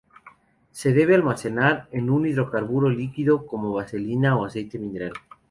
[0.71, 5.13] Se debe almacenar en un hidrocarburo líquido como vaselina o aceite mineral.